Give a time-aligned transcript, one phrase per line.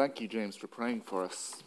[0.00, 1.62] Thank you, James, for praying for us.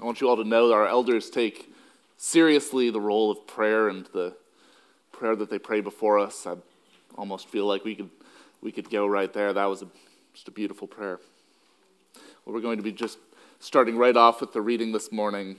[0.00, 1.68] I want you all to know that our elders take
[2.16, 4.36] seriously the role of prayer and the
[5.10, 6.46] prayer that they pray before us.
[6.46, 6.54] I
[7.18, 8.10] almost feel like we could,
[8.62, 9.52] we could go right there.
[9.52, 9.88] That was a,
[10.32, 11.18] just a beautiful prayer.
[12.44, 13.18] Well, we're going to be just
[13.58, 15.56] starting right off with the reading this morning.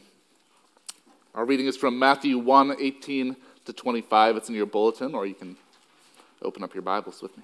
[1.35, 3.35] Our reading is from Matthew 1 18
[3.65, 4.37] to 25.
[4.37, 5.57] It's in your bulletin, or you can
[6.41, 7.43] open up your Bibles with me.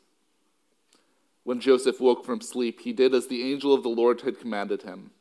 [1.43, 4.83] When Joseph woke from sleep, he did as the angel of the Lord had commanded
[4.83, 5.11] him.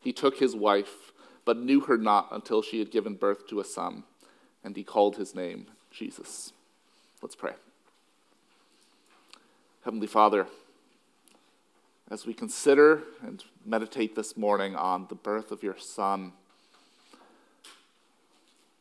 [0.00, 1.12] He took his wife,
[1.44, 4.04] but knew her not until she had given birth to a son,
[4.62, 6.52] and he called his name Jesus.
[7.22, 7.54] Let's pray.
[9.84, 10.46] Heavenly Father,
[12.10, 16.32] as we consider and meditate this morning on the birth of your Son,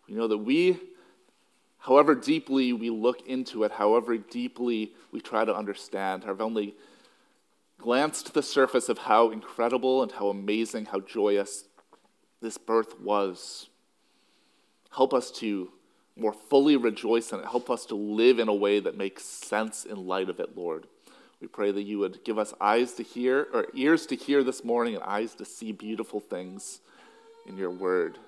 [0.08, 0.80] we know that we
[1.82, 6.76] however deeply we look into it, however deeply we try to understand, have only
[7.78, 11.66] glanced to the surface of how incredible and how amazing, how joyous
[12.42, 13.68] this birth was.
[14.92, 15.72] Help us to
[16.16, 17.46] more fully rejoice in it.
[17.46, 20.86] Help us to live in a way that makes sense in light of it, Lord.
[21.40, 24.64] We pray that you would give us eyes to hear, or ears to hear this
[24.64, 26.82] morning, and eyes to see beautiful things
[27.48, 28.20] in your word.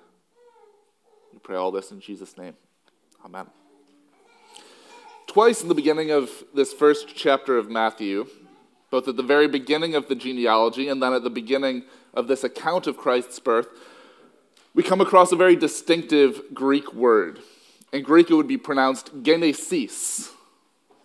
[1.32, 2.54] We pray all this in Jesus' name.
[3.24, 3.46] Amen.
[5.26, 8.26] Twice in the beginning of this first chapter of Matthew,
[8.90, 12.44] both at the very beginning of the genealogy and then at the beginning of this
[12.44, 13.68] account of Christ's birth,
[14.74, 17.38] we come across a very distinctive Greek word.
[17.94, 20.30] In Greek, it would be pronounced genesis,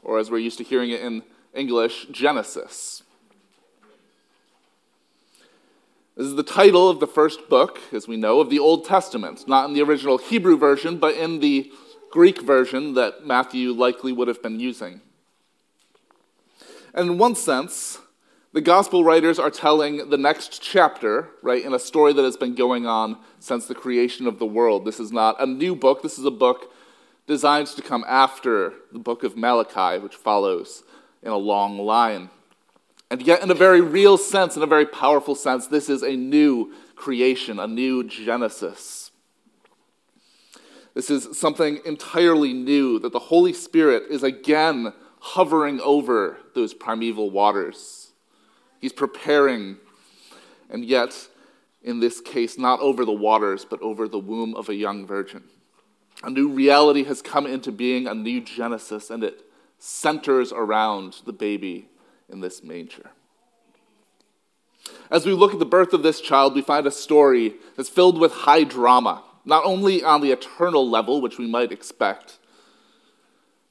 [0.03, 3.03] or as we're used to hearing it in English, Genesis.
[6.17, 9.47] This is the title of the first book, as we know, of the Old Testament,
[9.47, 11.71] not in the original Hebrew version, but in the
[12.11, 15.01] Greek version that Matthew likely would have been using.
[16.93, 17.99] And in one sense,
[18.51, 22.55] the gospel writers are telling the next chapter, right, in a story that has been
[22.55, 24.85] going on since the creation of the world.
[24.85, 26.73] This is not a new book, this is a book
[27.27, 30.83] designed to come after the book of Malachi, which follows
[31.21, 32.31] in a long line.
[33.11, 36.15] And yet, in a very real sense, in a very powerful sense, this is a
[36.15, 39.08] new creation, a new Genesis.
[40.99, 47.29] This is something entirely new that the Holy Spirit is again hovering over those primeval
[47.29, 48.11] waters.
[48.81, 49.77] He's preparing,
[50.69, 51.29] and yet,
[51.81, 55.45] in this case, not over the waters, but over the womb of a young virgin.
[56.21, 59.45] A new reality has come into being, a new Genesis, and it
[59.77, 61.87] centers around the baby
[62.27, 63.11] in this manger.
[65.09, 68.19] As we look at the birth of this child, we find a story that's filled
[68.19, 72.37] with high drama not only on the eternal level, which we might expect,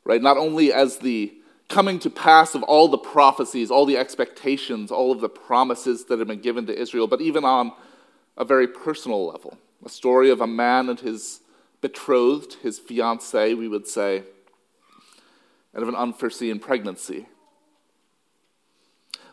[0.05, 0.23] right?
[0.23, 1.35] Not only as the
[1.69, 6.19] coming to pass of all the prophecies, all the expectations, all of the promises that
[6.19, 7.73] have been given to Israel, but even on
[8.37, 9.59] a very personal level.
[9.85, 11.41] A story of a man and his
[11.81, 14.23] betrothed, his fiancee, we would say,
[15.75, 17.27] and of an unforeseen pregnancy.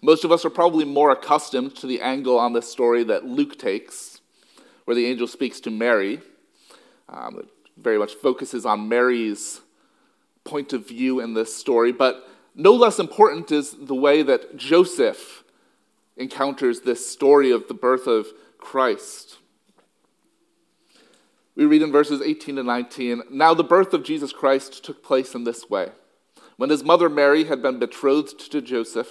[0.01, 3.57] Most of us are probably more accustomed to the angle on this story that Luke
[3.57, 4.19] takes,
[4.83, 6.21] where the angel speaks to Mary
[7.09, 7.47] um, it
[7.77, 9.61] very much focuses on Mary's
[10.43, 15.43] point of view in this story, but no less important is the way that Joseph
[16.15, 19.37] encounters this story of the birth of Christ.
[21.55, 25.35] We read in verses 18 to 19 Now the birth of Jesus Christ took place
[25.35, 25.91] in this way.
[26.57, 29.09] When his mother Mary had been betrothed to Joseph,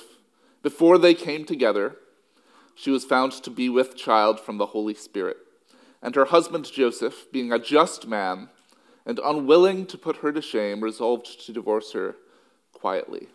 [0.62, 1.96] before they came together,
[2.74, 5.36] she was found to be with child from the Holy Spirit.
[6.04, 8.50] And her husband Joseph, being a just man
[9.06, 12.14] and unwilling to put her to shame, resolved to divorce her
[12.74, 13.28] quietly.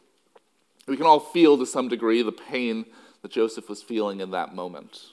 [0.88, 2.86] We can all feel to some degree the pain
[3.24, 5.07] that Joseph was feeling in that moment.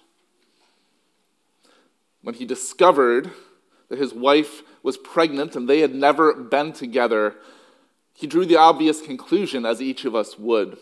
[2.23, 3.31] When he discovered
[3.89, 7.37] that his wife was pregnant and they had never been together,
[8.13, 10.77] he drew the obvious conclusion, as each of us would.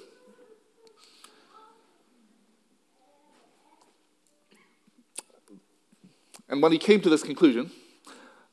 [6.48, 7.70] And when he came to this conclusion,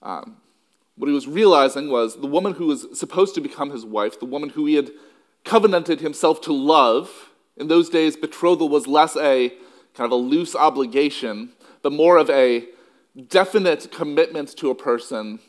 [0.01, 0.38] um,
[0.95, 4.25] what he was realizing was the woman who was supposed to become his wife, the
[4.25, 4.91] woman who he had
[5.43, 9.49] covenanted himself to love, in those days, betrothal was less a
[9.93, 11.51] kind of a loose obligation,
[11.81, 12.67] but more of a
[13.27, 15.39] definite commitment to a person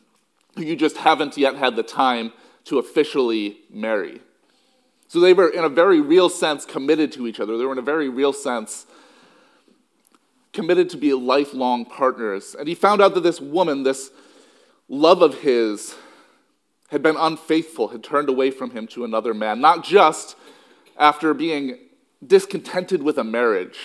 [0.56, 2.32] who you just haven't yet had the time
[2.64, 4.20] to officially marry.
[5.08, 7.56] So they were, in a very real sense, committed to each other.
[7.56, 8.86] They were, in a very real sense,
[10.52, 12.54] committed to be lifelong partners.
[12.58, 14.10] And he found out that this woman, this
[14.88, 15.94] love of his,
[16.90, 20.37] had been unfaithful, had turned away from him to another man, not just
[20.99, 21.78] after being
[22.25, 23.78] discontented with a marriage,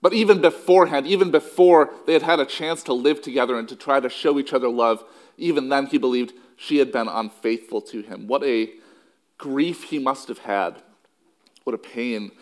[0.00, 3.76] but even beforehand, even before they had had a chance to live together and to
[3.76, 5.04] try to show each other love,
[5.36, 8.26] even then he believed she had been unfaithful to him.
[8.26, 8.70] What a
[9.36, 10.82] grief he must have had.
[11.64, 12.32] What a pain.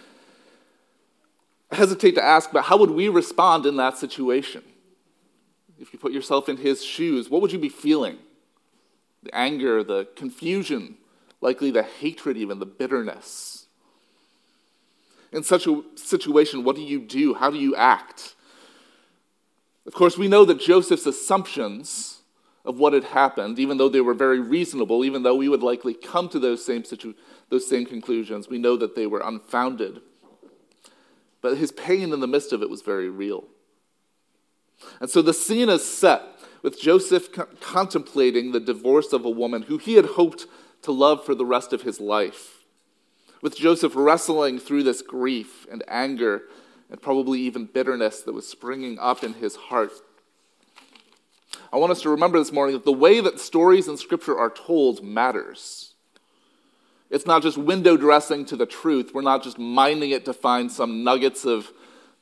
[1.73, 4.63] Hesitate to ask, but how would we respond in that situation?
[5.79, 8.19] If you put yourself in his shoes, what would you be feeling?
[9.23, 10.97] The anger, the confusion,
[11.41, 13.67] likely the hatred, even the bitterness.
[15.33, 17.35] In such a situation, what do you do?
[17.35, 18.37] How do you act?
[19.87, 22.21] Of course, we know that Joseph's assumptions
[22.65, 25.95] of what had happened, even though they were very reasonable, even though we would likely
[25.95, 27.15] come to those same, situ-
[27.49, 30.01] those same conclusions, we know that they were unfounded.
[31.47, 33.45] But his pain in the midst of it was very real.
[35.01, 36.23] And so the scene is set
[36.61, 40.47] with Joseph co- contemplating the divorce of a woman who he had hoped
[40.83, 42.65] to love for the rest of his life.
[43.43, 46.43] With Joseph wrestling through this grief and anger
[46.91, 49.93] and probably even bitterness that was springing up in his heart
[51.73, 54.51] I want us to remember this morning that the way that stories in Scripture are
[54.51, 55.96] told matters.
[57.11, 59.13] It's not just window dressing to the truth.
[59.15, 61.71] We're not just mining it to find some nuggets of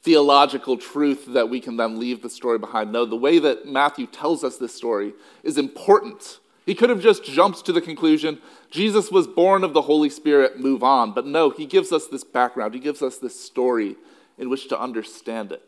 [0.03, 2.93] theological truth that we can then leave the story behind.
[2.93, 6.41] No, the way that Matthew tells us this story is important.
[6.67, 8.41] He could have just jumped to the conclusion
[8.71, 11.13] Jesus was born of the Holy Spirit, move on.
[11.13, 13.97] But no, he gives us this background, he gives us this story
[14.37, 15.63] in which to understand it.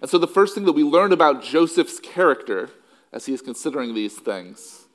[0.00, 2.70] And so, the first thing that we learn about Joseph's character
[3.12, 4.86] as he is considering these things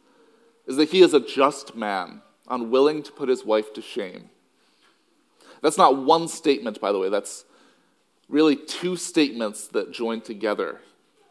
[0.68, 4.30] is that he is a just man, unwilling to put his wife to shame.
[5.62, 7.46] That's not one statement, by the way, that's
[8.30, 10.82] really two statements that join together.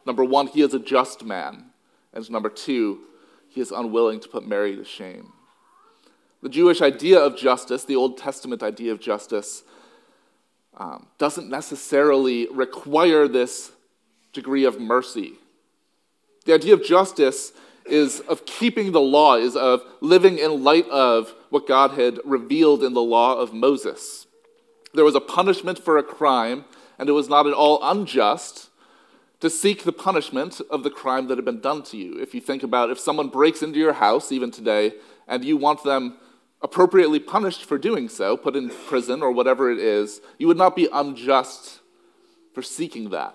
[0.06, 1.66] Number one, he is a just man.
[2.12, 3.00] And number two,
[3.48, 5.32] he is unwilling to put Mary to shame.
[6.42, 9.62] The Jewish idea of justice, the Old Testament idea of justice,
[10.76, 13.72] um, doesn't necessarily require this
[14.32, 15.34] degree of mercy.
[16.44, 17.52] The idea of justice
[17.86, 22.82] is of keeping the law, is of living in light of what God had revealed
[22.82, 24.26] in the law of Moses.
[24.94, 26.64] There was a punishment for a crime,
[26.98, 28.70] and it was not at all unjust
[29.40, 32.18] to seek the punishment of the crime that had been done to you.
[32.20, 34.94] If you think about if someone breaks into your house, even today,
[35.28, 36.18] and you want them
[36.62, 40.74] appropriately punished for doing so, put in prison or whatever it is, you would not
[40.74, 41.80] be unjust
[42.54, 43.34] for seeking that.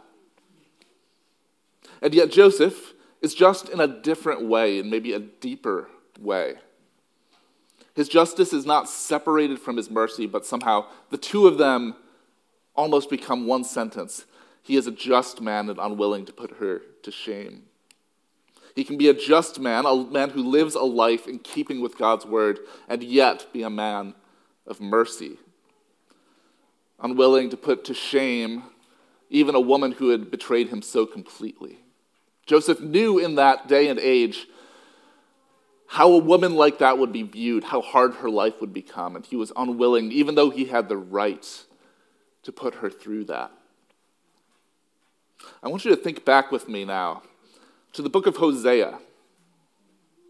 [2.02, 6.56] And yet, Joseph is just in a different way, in maybe a deeper way.
[7.96, 11.96] His justice is not separated from his mercy, but somehow the two of them
[12.76, 14.26] almost become one sentence.
[14.62, 17.64] He is a just man and unwilling to put her to shame.
[18.76, 21.98] He can be a just man, a man who lives a life in keeping with
[21.98, 24.14] God's word, and yet be a man
[24.66, 25.38] of mercy.
[27.02, 28.64] Unwilling to put to shame
[29.30, 31.80] even a woman who had betrayed him so completely.
[32.50, 34.48] Joseph knew in that day and age
[35.86, 39.24] how a woman like that would be viewed, how hard her life would become, and
[39.24, 41.64] he was unwilling, even though he had the right,
[42.42, 43.52] to put her through that.
[45.62, 47.22] I want you to think back with me now
[47.94, 48.98] to the book of Hosea.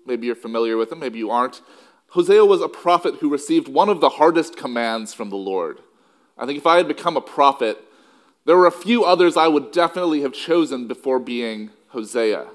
[0.05, 1.61] Maybe you're familiar with him, maybe you aren't.
[2.09, 5.79] Hosea was a prophet who received one of the hardest commands from the Lord.
[6.37, 7.77] I think if I had become a prophet,
[8.43, 12.47] there were a few others I would definitely have chosen before being Hosea.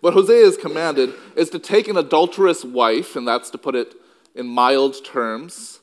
[0.00, 3.94] What Hosea is commanded is to take an adulterous wife, and that's to put it
[4.34, 5.80] in mild terms,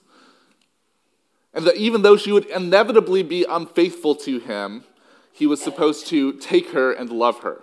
[1.54, 4.84] and that even though she would inevitably be unfaithful to him,
[5.32, 7.62] he was supposed to take her and love her.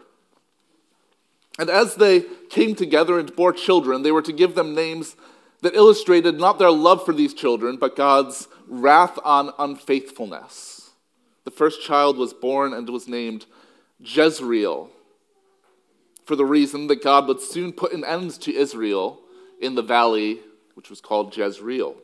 [1.58, 5.16] And as they came together and bore children, they were to give them names
[5.62, 10.73] that illustrated not their love for these children, but God's wrath on unfaithfulness.
[11.44, 13.46] The first child was born and was named
[14.00, 14.90] Jezreel,
[16.24, 19.20] for the reason that God would soon put an end to Israel
[19.60, 20.40] in the valley,
[20.74, 21.96] which was called Jezreel.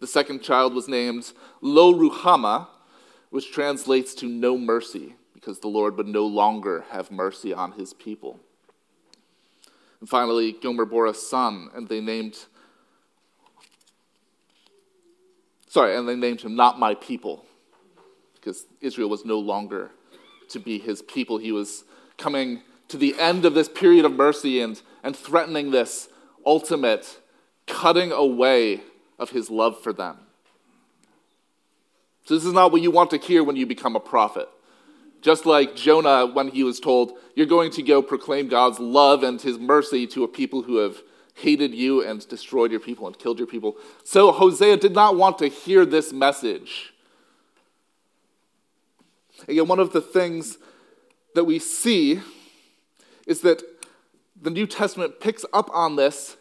[0.00, 2.66] The second child was named Lo Ruhama,
[3.30, 7.94] which translates to no mercy, because the Lord would no longer have mercy on his
[7.94, 8.40] people.
[10.00, 12.36] And finally, Gomer bore a son, and they named,
[15.68, 17.44] sorry, and they named him Not My People,
[18.40, 19.90] because Israel was no longer
[20.48, 21.38] to be his people.
[21.38, 21.84] He was
[22.16, 26.08] coming to the end of this period of mercy and, and threatening this
[26.44, 27.20] ultimate
[27.66, 28.82] cutting away
[29.18, 30.16] of his love for them.
[32.24, 34.48] So, this is not what you want to hear when you become a prophet.
[35.20, 39.40] Just like Jonah, when he was told, You're going to go proclaim God's love and
[39.40, 40.98] his mercy to a people who have
[41.34, 43.76] hated you and destroyed your people and killed your people.
[44.04, 46.89] So, Hosea did not want to hear this message.
[49.48, 50.58] Again, one of the things
[51.34, 52.20] that we see
[53.26, 53.62] is that
[54.40, 56.36] the New Testament picks up on this,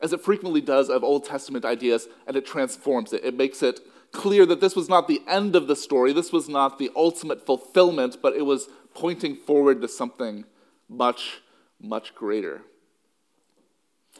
[0.00, 3.24] as it frequently does, of Old Testament ideas, and it transforms it.
[3.24, 3.80] It makes it
[4.12, 7.44] clear that this was not the end of the story, this was not the ultimate
[7.44, 10.44] fulfillment, but it was pointing forward to something
[10.88, 11.40] much,
[11.80, 12.62] much greater.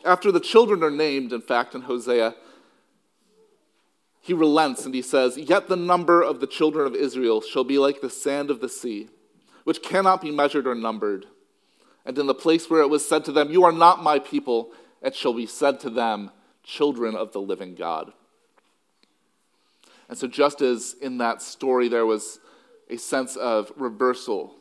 [0.04, 2.34] After the children are named, in fact, in Hosea,
[4.28, 7.78] he relents and he says, Yet the number of the children of Israel shall be
[7.78, 9.08] like the sand of the sea,
[9.64, 11.24] which cannot be measured or numbered.
[12.04, 14.70] And in the place where it was said to them, You are not my people,
[15.00, 16.30] it shall be said to them,
[16.62, 18.12] Children of the living God.
[20.10, 22.38] And so, just as in that story there was
[22.90, 24.54] a sense of reversal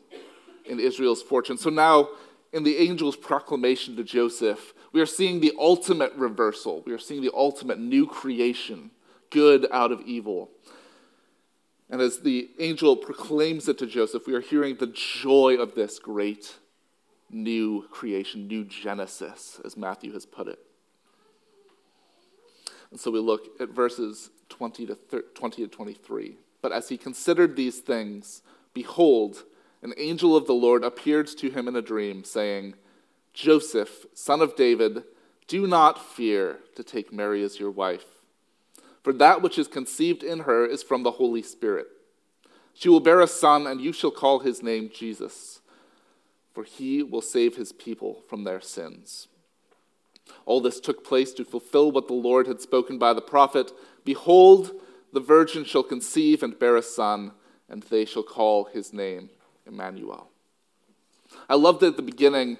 [0.64, 2.08] in Israel's fortune, so now
[2.54, 6.82] in the angel's proclamation to Joseph, we are seeing the ultimate reversal.
[6.86, 8.90] We are seeing the ultimate new creation,
[9.30, 10.50] good out of evil.
[11.90, 15.98] And as the angel proclaims it to Joseph, we are hearing the joy of this
[15.98, 16.56] great
[17.30, 20.58] new creation, new Genesis, as Matthew has put it.
[22.90, 26.36] And so we look at verses 20 to, 30, 20 to 23.
[26.62, 28.42] But as he considered these things,
[28.74, 29.44] behold,
[29.82, 32.74] an angel of the Lord appeared to him in a dream, saying,
[33.32, 35.04] Joseph, son of David,
[35.46, 38.04] do not fear to take Mary as your wife,
[39.02, 41.86] for that which is conceived in her is from the Holy Spirit.
[42.74, 45.60] She will bear a son, and you shall call his name Jesus,
[46.54, 49.28] for he will save his people from their sins.
[50.44, 53.72] All this took place to fulfill what the Lord had spoken by the prophet
[54.04, 54.72] Behold,
[55.12, 57.32] the virgin shall conceive and bear a son,
[57.68, 59.28] and they shall call his name
[59.66, 60.30] Emmanuel.
[61.48, 62.56] I loved it at the beginning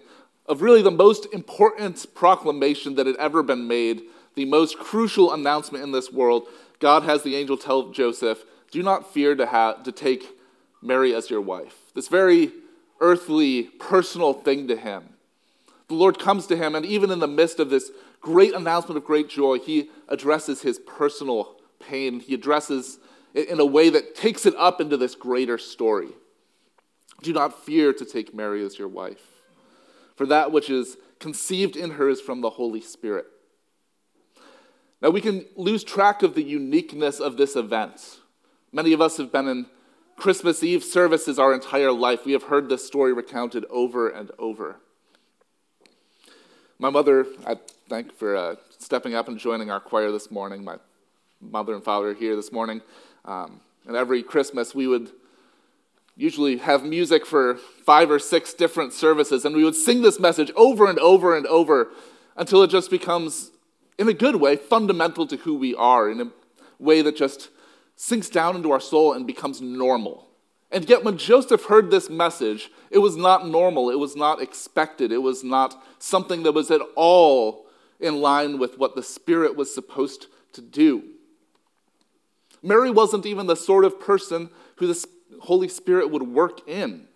[0.47, 4.02] of really the most important proclamation that had ever been made,
[4.35, 6.47] the most crucial announcement in this world.
[6.78, 10.25] God has the angel tell Joseph, Do not fear to, have, to take
[10.82, 11.75] Mary as your wife.
[11.94, 12.52] This very
[13.00, 15.04] earthly, personal thing to him.
[15.88, 19.04] The Lord comes to him, and even in the midst of this great announcement of
[19.04, 22.20] great joy, he addresses his personal pain.
[22.20, 22.99] He addresses
[23.35, 26.08] it in a way that takes it up into this greater story.
[27.23, 29.23] Do not fear to take Mary as your wife,
[30.14, 33.26] for that which is conceived in her is from the Holy Spirit.
[35.00, 38.18] Now, we can lose track of the uniqueness of this event.
[38.72, 39.66] Many of us have been in
[40.16, 42.26] Christmas Eve services our entire life.
[42.26, 44.76] We have heard this story recounted over and over.
[46.80, 47.56] My mother, I
[47.88, 50.64] thank for uh, stepping up and joining our choir this morning.
[50.64, 50.76] My
[51.40, 52.82] mother and father are here this morning.
[53.24, 55.10] Um, and every Christmas, we would
[56.16, 60.50] usually have music for five or six different services, and we would sing this message
[60.56, 61.88] over and over and over
[62.36, 63.52] until it just becomes,
[63.98, 66.30] in a good way, fundamental to who we are, in a
[66.78, 67.50] way that just
[67.96, 70.28] sinks down into our soul and becomes normal.
[70.70, 73.90] And yet, when Joseph heard this message, it was not normal.
[73.90, 75.10] It was not expected.
[75.10, 77.66] It was not something that was at all
[77.98, 81.02] in line with what the Spirit was supposed to do.
[82.62, 85.06] Mary wasn't even the sort of person who the
[85.40, 87.06] Holy Spirit would work in.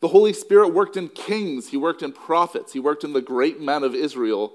[0.00, 3.60] The Holy Spirit worked in kings, He worked in prophets, He worked in the great
[3.60, 4.54] men of Israel.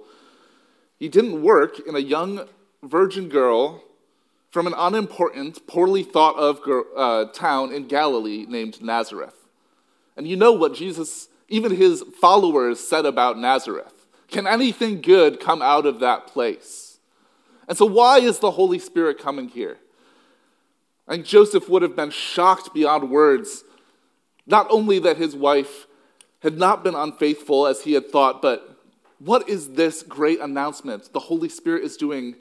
[1.00, 2.46] He didn't work in a young
[2.84, 3.84] virgin girl
[4.52, 6.60] from an unimportant, poorly thought of
[6.96, 9.36] uh, town in Galilee named Nazareth.
[10.18, 13.94] And you know what Jesus, even his followers, said about Nazareth.
[14.28, 17.00] Can anything good come out of that place?
[17.68, 19.78] And so, why is the Holy Spirit coming here?
[21.08, 23.64] I think Joseph would have been shocked beyond words,
[24.46, 25.88] not only that his wife
[26.42, 28.69] had not been unfaithful as he had thought, but
[29.20, 31.14] what is this great announcement?
[31.14, 32.36] The Holy Spirit is doing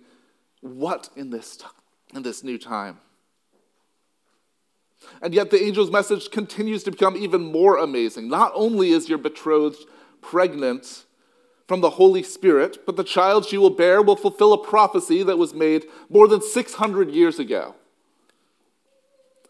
[0.61, 1.59] what in this,
[2.15, 2.99] in this new time?
[5.23, 8.29] And yet the angel's message continues to become even more amazing.
[8.29, 9.85] Not only is your betrothed
[10.21, 11.05] pregnant
[11.67, 15.39] from the Holy Spirit, but the child she will bear will fulfill a prophecy that
[15.39, 17.75] was made more than 600 years ago.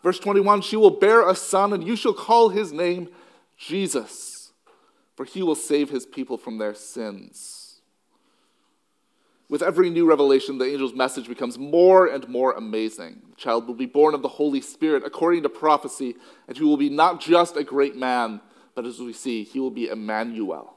[0.02, 3.08] Verse 21 She will bear a son, and you shall call his name
[3.56, 4.37] Jesus,
[5.18, 7.80] for he will save his people from their sins.
[9.48, 13.22] With every new revelation, the angel's message becomes more and more amazing.
[13.30, 16.14] The child will be born of the Holy Spirit according to prophecy,
[16.46, 18.40] and he will be not just a great man,
[18.76, 20.76] but as we see, he will be Emmanuel,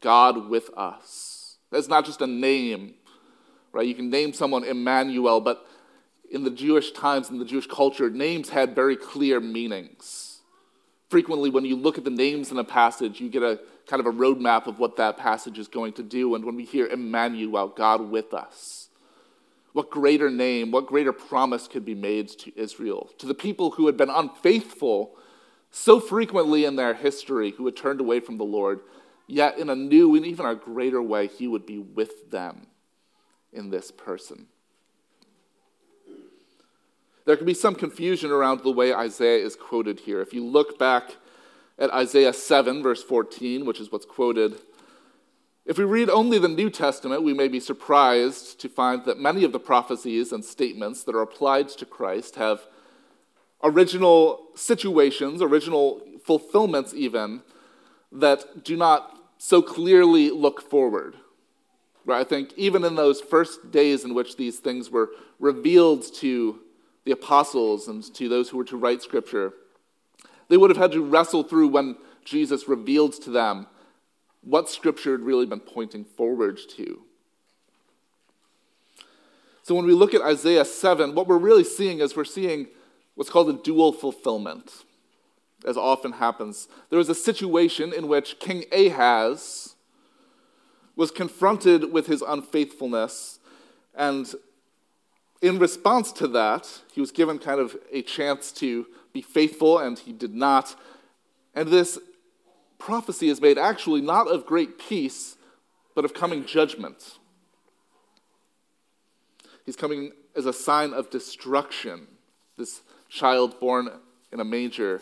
[0.00, 1.58] God with us.
[1.70, 2.94] That's not just a name,
[3.70, 3.86] right?
[3.86, 5.66] You can name someone Emmanuel, but
[6.30, 10.40] in the Jewish times, in the Jewish culture, names had very clear meanings.
[11.10, 14.06] Frequently, when you look at the names in a passage, you get a kind of
[14.06, 16.34] a roadmap of what that passage is going to do.
[16.34, 18.88] And when we hear Emmanuel, God with us,
[19.72, 23.86] what greater name, what greater promise could be made to Israel, to the people who
[23.86, 25.16] had been unfaithful
[25.70, 28.80] so frequently in their history, who had turned away from the Lord,
[29.26, 32.68] yet in a new and even a greater way, He would be with them
[33.52, 34.46] in this person.
[37.24, 40.20] There can be some confusion around the way Isaiah is quoted here.
[40.20, 41.16] If you look back
[41.78, 44.58] at Isaiah 7, verse 14, which is what's quoted.
[45.66, 49.44] If we read only the New Testament, we may be surprised to find that many
[49.44, 52.66] of the prophecies and statements that are applied to Christ have
[53.62, 57.42] original situations, original fulfillments, even,
[58.12, 61.16] that do not so clearly look forward.
[62.04, 62.20] Right?
[62.20, 66.60] I think even in those first days in which these things were revealed to
[67.04, 69.54] the apostles and to those who were to write Scripture,
[70.48, 73.66] they would have had to wrestle through when Jesus revealed to them
[74.42, 77.02] what Scripture had really been pointing forward to.
[79.62, 82.68] So when we look at Isaiah 7, what we're really seeing is we're seeing
[83.14, 84.84] what's called a dual fulfillment,
[85.66, 86.68] as often happens.
[86.90, 89.74] There was a situation in which King Ahaz
[90.96, 93.38] was confronted with his unfaithfulness,
[93.94, 94.34] and
[95.40, 99.98] in response to that, he was given kind of a chance to be faithful, and
[99.98, 100.74] he did not.
[101.54, 101.98] And this
[102.78, 105.36] prophecy is made actually not of great peace,
[105.94, 107.18] but of coming judgment.
[109.64, 112.08] He's coming as a sign of destruction,
[112.58, 113.88] this child born
[114.32, 115.00] in a manger.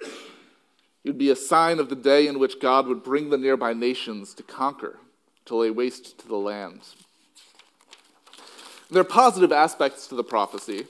[0.00, 3.72] It would be a sign of the day in which God would bring the nearby
[3.72, 4.98] nations to conquer,
[5.46, 6.80] to lay waste to the land.
[8.90, 10.86] There are positive aspects to the prophecy.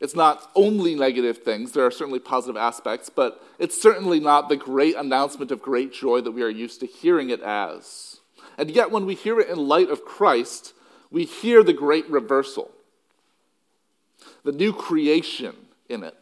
[0.00, 4.56] It's not only negative things, there are certainly positive aspects, but it's certainly not the
[4.56, 8.20] great announcement of great joy that we are used to hearing it as.
[8.56, 10.72] And yet, when we hear it in light of Christ,
[11.10, 12.70] we hear the great reversal,
[14.44, 15.54] the new creation
[15.88, 16.16] in it.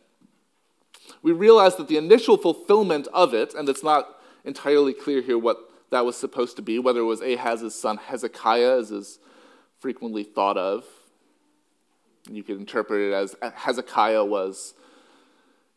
[1.23, 5.59] We realize that the initial fulfillment of it, and it's not entirely clear here what
[5.91, 9.19] that was supposed to be, whether it was Ahaz's son Hezekiah, as is
[9.79, 10.85] frequently thought of,
[12.31, 14.75] you could interpret it as Hezekiah was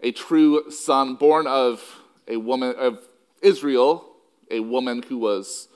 [0.01, 1.83] a true son born of
[2.27, 3.07] a woman of
[3.41, 4.05] Israel,
[4.49, 5.67] a woman who was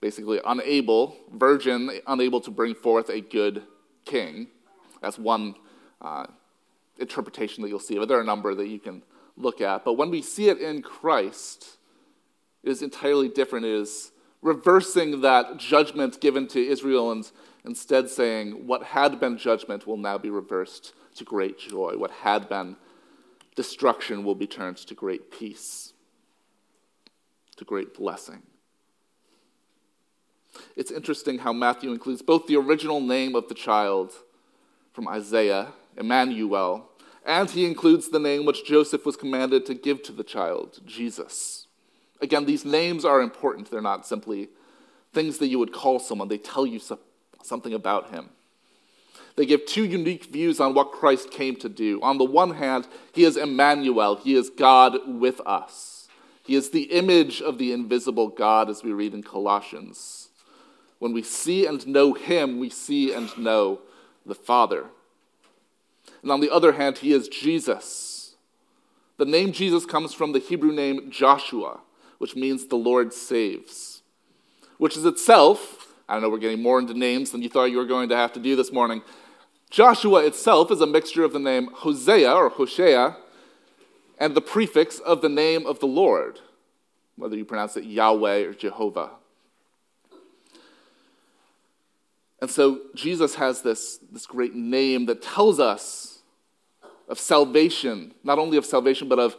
[0.00, 3.62] basically unable, virgin, unable to bring forth a good
[4.04, 4.48] king.
[5.00, 5.54] That's one
[6.00, 6.26] uh,
[6.98, 9.02] interpretation that you'll see, but there are a number that you can
[9.36, 9.84] look at.
[9.84, 11.78] But when we see it in Christ,
[12.62, 13.66] it is entirely different.
[13.66, 17.30] It is reversing that judgment given to Israel and
[17.68, 21.94] instead saying, What had been judgment will now be reversed to great joy.
[21.96, 22.76] What had been
[23.54, 25.92] destruction will be turned to great peace,
[27.56, 28.42] to great blessing.
[30.76, 34.12] It's interesting how Matthew includes both the original name of the child
[34.92, 36.88] from Isaiah, Emmanuel,
[37.26, 41.66] and he includes the name which Joseph was commanded to give to the child, Jesus.
[42.20, 43.70] Again, these names are important.
[43.70, 44.48] They're not simply
[45.12, 46.78] things that you would call someone, they tell you
[47.48, 48.30] something about him.
[49.36, 52.00] They give two unique views on what Christ came to do.
[52.02, 56.08] On the one hand, he is Emmanuel, he is God with us.
[56.44, 60.28] He is the image of the invisible God, as we read in Colossians.
[60.98, 63.80] When we see and know him, we see and know
[64.26, 64.86] the Father.
[66.22, 68.34] And on the other hand, he is Jesus.
[69.18, 71.78] The name Jesus comes from the Hebrew name Joshua,
[72.18, 74.02] which means the Lord saves,
[74.78, 75.77] which is itself
[76.08, 78.32] I know, we're getting more into names than you thought you were going to have
[78.32, 79.02] to do this morning.
[79.70, 83.14] Joshua itself is a mixture of the name Hosea or Hoshea
[84.18, 86.40] and the prefix of the name of the Lord,
[87.16, 89.10] whether you pronounce it Yahweh or Jehovah.
[92.40, 96.20] And so Jesus has this, this great name that tells us
[97.08, 99.36] of salvation, not only of salvation, but of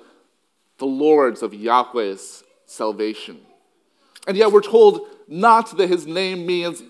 [0.77, 3.39] the Lord's, of Yahweh's salvation.
[4.27, 6.83] And yet we're told not that his name means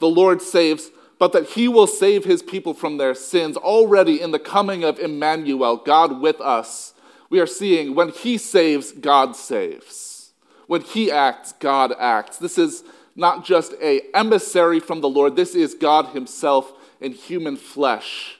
[0.00, 3.56] the Lord saves, but that he will save his people from their sins.
[3.56, 6.94] Already in the coming of Emmanuel, God with us,
[7.30, 10.32] we are seeing when he saves, God saves.
[10.66, 12.38] When he acts, God acts.
[12.38, 12.84] This is
[13.16, 18.38] not just a emissary from the Lord, this is God himself in human flesh.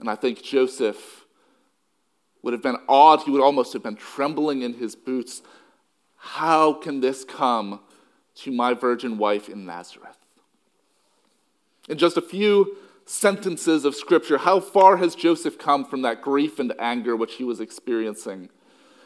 [0.00, 1.24] And I think Joseph
[2.42, 5.42] would have been awed, he would almost have been trembling in his boots.
[6.18, 7.80] How can this come
[8.36, 10.18] to my virgin wife in Nazareth?
[11.88, 12.76] In just a few
[13.06, 17.44] sentences of Scripture, how far has Joseph come from that grief and anger which he
[17.44, 18.50] was experiencing?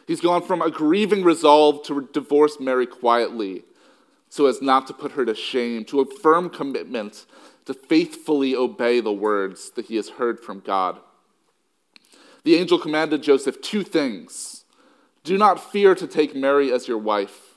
[0.07, 3.65] He's gone from a grieving resolve to divorce Mary quietly
[4.33, 7.27] so as not to put her to shame, to a firm commitment
[7.67, 10.99] to faithfully obey the words that he has heard from God.
[12.43, 14.62] The angel commanded Joseph two things
[15.25, 17.57] do not fear to take Mary as your wife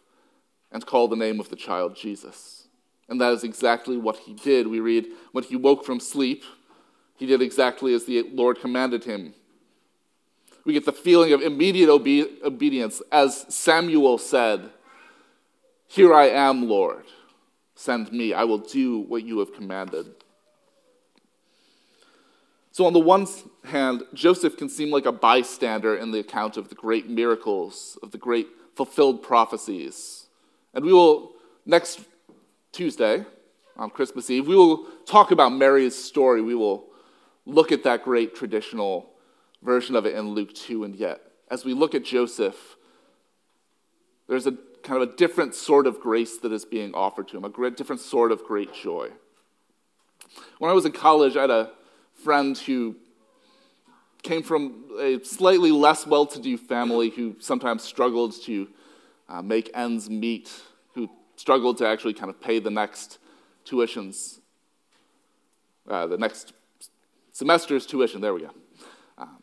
[0.71, 2.67] and call the name of the child Jesus.
[3.07, 4.67] And that is exactly what he did.
[4.67, 6.43] We read, when he woke from sleep,
[7.17, 9.33] he did exactly as the Lord commanded him.
[10.65, 14.71] We get the feeling of immediate obe- obedience, as Samuel said,
[15.87, 17.05] here I am, Lord.
[17.75, 18.33] Send me.
[18.33, 20.07] I will do what you have commanded.
[22.75, 23.25] So, on the one
[23.63, 28.11] hand, Joseph can seem like a bystander in the account of the great miracles, of
[28.11, 30.27] the great fulfilled prophecies.
[30.73, 31.35] And we will,
[31.65, 32.01] next
[32.73, 33.23] Tuesday,
[33.77, 36.41] on Christmas Eve, we will talk about Mary's story.
[36.41, 36.87] We will
[37.45, 39.09] look at that great traditional
[39.63, 40.83] version of it in Luke 2.
[40.83, 42.75] And yet, as we look at Joseph,
[44.27, 47.45] there's a kind of a different sort of grace that is being offered to him,
[47.45, 49.11] a different sort of great joy.
[50.59, 51.71] When I was in college, I had a
[52.25, 52.95] friend who
[54.23, 58.67] came from a slightly less well to do family who sometimes struggled to
[59.29, 60.51] uh, make ends meet,
[60.95, 63.19] who struggled to actually kind of pay the next
[63.63, 64.39] tuitions,
[65.87, 66.53] uh, the next
[67.31, 68.21] semester's tuition.
[68.21, 68.49] There we go.
[69.19, 69.37] Um,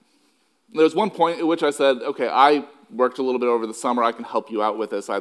[0.74, 3.68] there was one point at which I said, okay, I worked a little bit over
[3.68, 4.02] the summer.
[4.02, 5.08] I can help you out with this.
[5.08, 5.20] I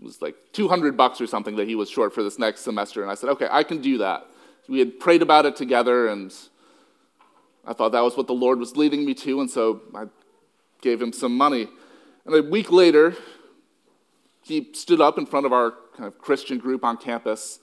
[0.00, 3.02] was like 200 bucks or something that he was short for this next semester.
[3.02, 4.26] And I said, okay, I can do that.
[4.68, 6.34] We had prayed about it together, and
[7.66, 9.40] I thought that was what the Lord was leading me to.
[9.40, 10.06] And so I
[10.80, 11.68] gave him some money.
[12.24, 13.14] And a week later,
[14.42, 17.58] he stood up in front of our kind of Christian group on campus.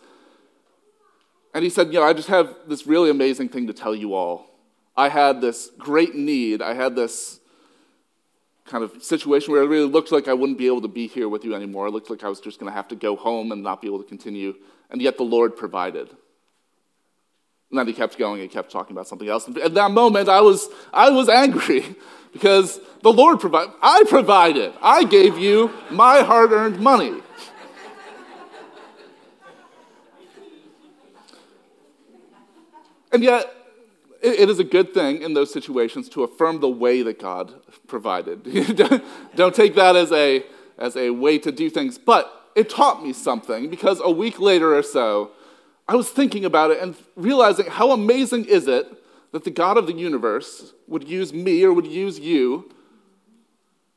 [1.53, 4.13] And he said, You know, I just have this really amazing thing to tell you
[4.13, 4.47] all.
[4.95, 6.61] I had this great need.
[6.61, 7.39] I had this
[8.65, 11.27] kind of situation where it really looked like I wouldn't be able to be here
[11.27, 11.87] with you anymore.
[11.87, 13.87] It looked like I was just going to have to go home and not be
[13.87, 14.55] able to continue.
[14.89, 16.09] And yet the Lord provided.
[17.71, 19.47] And then he kept going and kept talking about something else.
[19.47, 21.95] And at that moment, I was, I was angry
[22.33, 23.73] because the Lord provided.
[23.81, 24.73] I provided.
[24.81, 27.21] I gave you my hard earned money.
[33.13, 33.53] and yet,
[34.21, 37.53] it is a good thing in those situations to affirm the way that God
[37.87, 38.43] provided.
[39.35, 40.45] Don't take that as a,
[40.77, 41.97] as a way to do things.
[41.97, 45.31] But it taught me something because a week later or so,
[45.91, 48.87] I was thinking about it and realizing how amazing is it
[49.33, 52.71] that the God of the universe would use me or would use you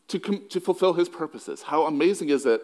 [0.08, 1.62] to, com- to fulfill his purposes.
[1.62, 2.62] How amazing is it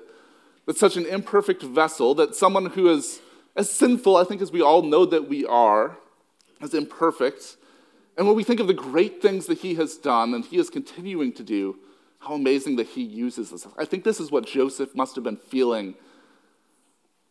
[0.66, 3.20] that such an imperfect vessel, that someone who is
[3.54, 5.96] as sinful, I think, as we all know that we are,
[6.60, 7.56] as imperfect.
[8.18, 10.70] And when we think of the great things that he has done and he is
[10.70, 11.78] continuing to do,
[12.18, 13.64] how amazing that he uses us.
[13.78, 15.94] I think this is what Joseph must have been feeling.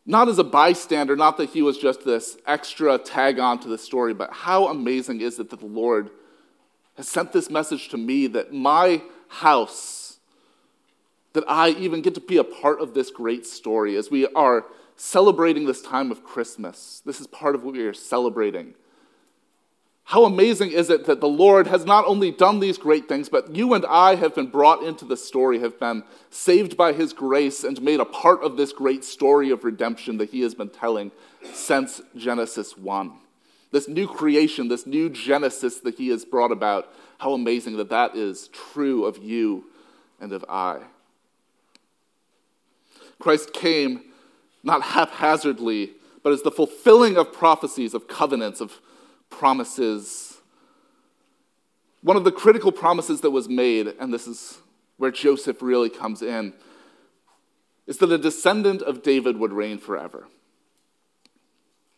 [0.10, 3.78] Not as a bystander, not that he was just this extra tag on to the
[3.78, 6.10] story, but how amazing is it that the Lord
[6.98, 10.17] has sent this message to me that my house,
[11.34, 14.65] that I even get to be a part of this great story as we are
[14.95, 17.04] celebrating this time of Christmas.
[17.06, 18.74] This is part of what we are celebrating.
[20.10, 23.56] How amazing is it that the Lord has not only done these great things, but
[23.56, 27.63] you and I have been brought into the story, have been saved by His grace,
[27.63, 31.12] and made a part of this great story of redemption that He has been telling
[31.54, 33.12] since Genesis 1.
[33.72, 38.15] This new creation, this new Genesis that He has brought about, how amazing that that
[38.15, 39.65] is true of you
[40.19, 40.80] and of I.
[43.19, 44.06] Christ came
[44.63, 45.91] not haphazardly,
[46.24, 48.82] but as the fulfilling of prophecies, of covenants, of
[49.30, 50.38] promises.
[52.02, 54.60] One of the critical promises that was made, and this is
[54.98, 56.54] where Joseph really comes in,
[57.88, 60.28] is that a descendant of David would reign forever.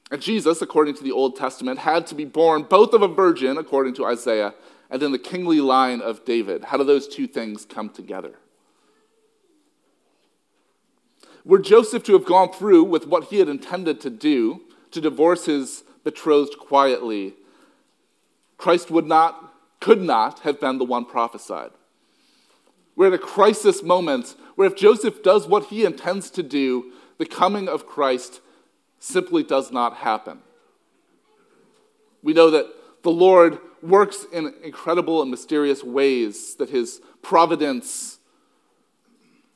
[0.09, 3.57] And Jesus, according to the Old Testament, had to be born both of a virgin,
[3.57, 4.53] according to Isaiah,
[4.89, 6.65] and in the kingly line of David.
[6.65, 8.35] How do those two things come together?
[11.45, 15.45] Were Joseph to have gone through with what he had intended to do, to divorce
[15.45, 17.33] his betrothed quietly,
[18.57, 21.71] Christ would not, could not have been the one prophesied.
[22.95, 27.25] We're at a crisis moment where if Joseph does what he intends to do, the
[27.25, 28.41] coming of Christ
[28.99, 30.39] simply does not happen.
[32.21, 32.67] We know that
[33.01, 38.19] the Lord works in incredible and mysterious ways, that his providence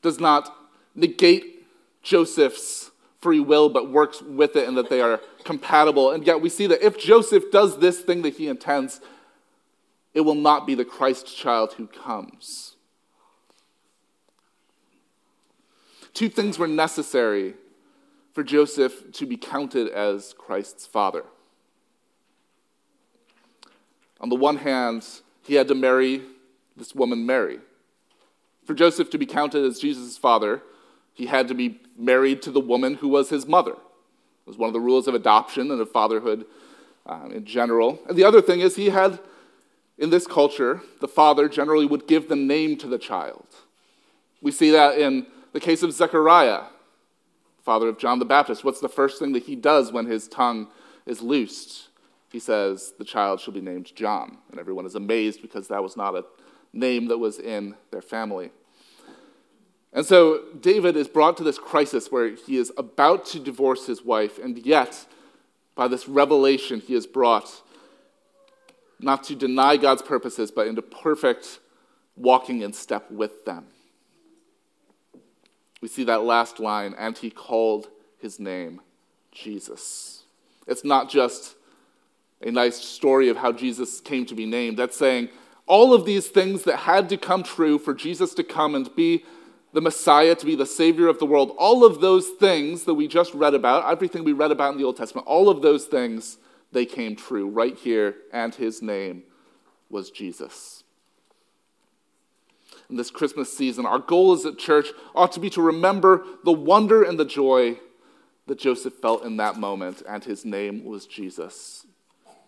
[0.02, 0.54] does not
[0.94, 1.66] negate
[2.02, 2.90] Joseph's
[3.26, 6.12] free will, but works with it, and that they are compatible.
[6.12, 9.00] And yet we see that if Joseph does this thing that he intends,
[10.14, 12.76] it will not be the Christ child who comes.
[16.14, 17.54] Two things were necessary
[18.32, 21.24] for Joseph to be counted as Christ's father.
[24.20, 25.04] On the one hand,
[25.42, 26.22] he had to marry
[26.76, 27.58] this woman, Mary.
[28.64, 30.62] For Joseph to be counted as Jesus' father,
[31.16, 33.72] he had to be married to the woman who was his mother.
[33.72, 36.44] It was one of the rules of adoption and of fatherhood
[37.06, 37.98] um, in general.
[38.08, 39.18] And the other thing is, he had,
[39.96, 43.46] in this culture, the father generally would give the name to the child.
[44.42, 46.64] We see that in the case of Zechariah
[47.64, 50.68] father of John the Baptist, what's the first thing that he does when his tongue
[51.06, 51.88] is loosed?
[52.30, 54.38] He says, The child shall be named John.
[54.50, 56.24] And everyone is amazed because that was not a
[56.72, 58.50] name that was in their family.
[59.96, 64.04] And so David is brought to this crisis where he is about to divorce his
[64.04, 65.06] wife, and yet,
[65.74, 67.62] by this revelation, he is brought
[69.00, 71.60] not to deny God's purposes, but into perfect
[72.14, 73.68] walking in step with them.
[75.80, 78.82] We see that last line, and he called his name
[79.32, 80.24] Jesus.
[80.66, 81.54] It's not just
[82.42, 84.76] a nice story of how Jesus came to be named.
[84.76, 85.30] That's saying
[85.66, 89.24] all of these things that had to come true for Jesus to come and be
[89.76, 93.06] the Messiah, to be the Savior of the world, all of those things that we
[93.06, 96.38] just read about, everything we read about in the Old Testament, all of those things,
[96.72, 99.24] they came true right here, and his name
[99.90, 100.82] was Jesus
[102.88, 103.84] in this Christmas season.
[103.84, 107.78] Our goal as a church ought to be to remember the wonder and the joy
[108.46, 111.84] that Joseph felt in that moment, and his name was Jesus.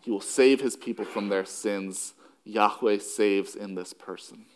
[0.01, 2.15] He will save his people from their sins.
[2.45, 4.47] Yahweh saves in this person,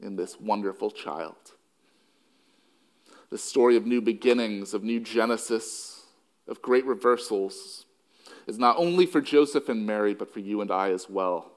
[0.00, 1.55] in this wonderful child.
[3.30, 6.04] The story of new beginnings, of new Genesis,
[6.46, 7.86] of great reversals
[8.46, 11.56] is not only for Joseph and Mary, but for you and I as well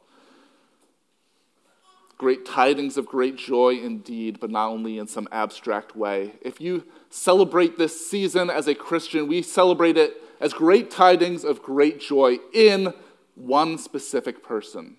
[2.19, 6.33] great tidings of great joy indeed, but not only in some abstract way.
[6.41, 11.63] If you celebrate this season as a Christian, we celebrate it as great tidings of
[11.63, 12.93] great joy in
[13.35, 14.97] one specific person.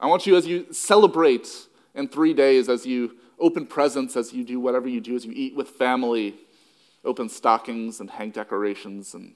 [0.00, 4.44] I want you, as you celebrate in three days, as you open presents, as you
[4.44, 6.36] do whatever you do, as you eat with family,
[7.04, 9.34] open stockings and hang decorations, and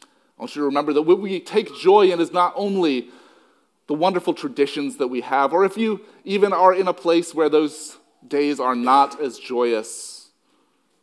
[0.00, 3.08] I want you to remember that what we take joy in is not only
[3.88, 7.48] the wonderful traditions that we have, or if you even are in a place where
[7.48, 10.28] those days are not as joyous,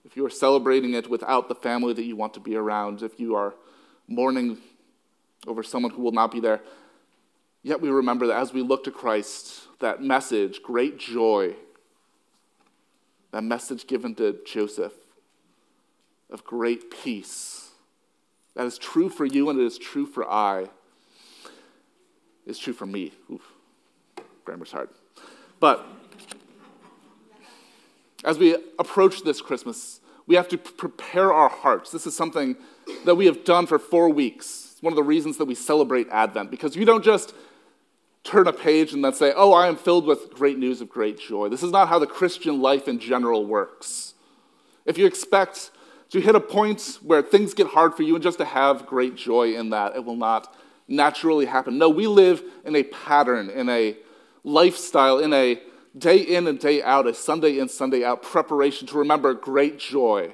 [0.05, 3.19] if you are celebrating it without the family that you want to be around, if
[3.19, 3.53] you are
[4.07, 4.57] mourning
[5.47, 6.61] over someone who will not be there,
[7.61, 11.55] yet we remember that as we look to Christ, that message, great joy,
[13.35, 14.93] that message given to Joseph
[16.31, 17.71] of great peace,
[18.55, 20.67] that is true for you and it is true for I
[22.47, 23.11] It's true for me.
[23.29, 23.41] Oof,
[24.45, 24.87] grammar's hard.
[25.59, 25.85] But
[28.23, 31.91] as we approach this Christmas, we have to prepare our hearts.
[31.91, 32.55] This is something
[33.03, 34.69] that we have done for four weeks.
[34.71, 37.33] It's one of the reasons that we celebrate Advent, because you don't just
[38.25, 41.17] turn a page and then say, Oh, I am filled with great news of great
[41.17, 41.47] joy.
[41.47, 44.15] This is not how the Christian life in general works.
[44.85, 45.71] If you expect
[46.09, 49.15] to hit a point where things get hard for you and just to have great
[49.15, 50.53] joy in that, it will not
[50.87, 51.77] naturally happen.
[51.77, 53.97] No, we live in a pattern, in a
[54.43, 55.61] lifestyle, in a
[55.97, 60.33] day in and day out, a Sunday in, Sunday out preparation to remember great joy.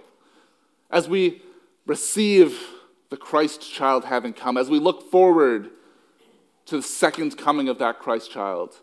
[0.90, 1.42] As we
[1.86, 2.60] receive
[3.10, 5.70] the Christ child having come, as we look forward
[6.66, 8.80] to the second coming of that Christ child,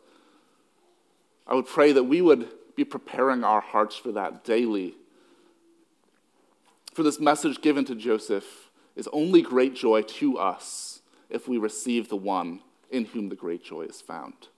[1.47, 4.95] I would pray that we would be preparing our hearts for that daily.
[6.93, 12.09] For this message given to Joseph is only great joy to us if we receive
[12.09, 12.61] the one
[12.91, 14.49] in whom the great joy is found.